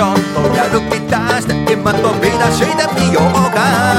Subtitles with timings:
[0.00, 2.64] ちょっとやる気出して今飛び出して
[2.98, 3.89] みようか。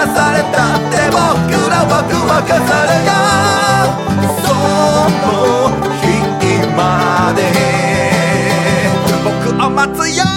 [0.00, 1.20] かされたって僕
[1.68, 3.12] らはごはかされよ
[4.40, 4.48] そ
[5.20, 5.28] の
[6.00, 6.02] 日
[6.74, 6.80] ま
[7.36, 7.38] で。
[9.22, 10.29] 僕を待つよ